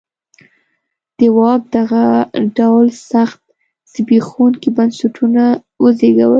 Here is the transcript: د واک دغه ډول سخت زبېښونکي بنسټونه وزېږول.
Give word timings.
د 1.17 1.19
واک 1.37 1.61
دغه 1.77 2.03
ډول 2.57 2.87
سخت 3.11 3.39
زبېښونکي 3.91 4.69
بنسټونه 4.77 5.43
وزېږول. 5.83 6.29